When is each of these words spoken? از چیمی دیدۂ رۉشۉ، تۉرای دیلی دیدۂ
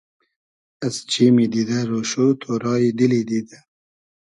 از 0.85 0.95
چیمی 1.11 1.45
دیدۂ 1.53 1.79
رۉشۉ، 1.89 2.11
تۉرای 2.41 2.85
دیلی 2.97 3.21
دیدۂ 3.29 3.57